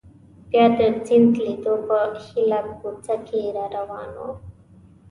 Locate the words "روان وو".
3.77-4.29